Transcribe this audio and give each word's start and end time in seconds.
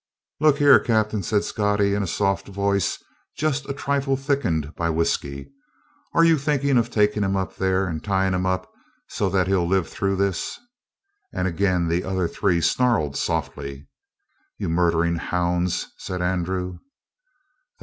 "Look 0.39 0.57
here, 0.57 0.79
captain," 0.79 1.21
said 1.21 1.43
Scottie 1.43 1.93
in 1.93 2.01
a 2.01 2.07
soft 2.07 2.47
voice, 2.47 2.97
just 3.37 3.69
a 3.69 3.73
trifle 3.75 4.17
thickened 4.17 4.73
by 4.75 4.89
whiskey, 4.89 5.51
"are 6.15 6.23
you 6.23 6.39
thinking 6.39 6.79
of 6.79 6.89
taking 6.89 7.23
him 7.23 7.35
up 7.35 7.57
there 7.57 7.85
and 7.85 8.03
tying 8.03 8.33
him 8.33 8.47
up 8.47 8.67
so 9.09 9.29
that 9.29 9.45
he'll 9.45 9.67
live 9.67 9.87
through 9.87 10.15
this?" 10.15 10.59
And 11.31 11.47
again 11.47 11.87
the 11.87 12.03
other 12.03 12.27
three 12.27 12.61
snarled 12.61 13.15
softly. 13.15 13.87
"You 14.57 14.69
murdering 14.69 15.17
hounds!" 15.17 15.85
said 15.99 16.19
Andrew. 16.19 16.79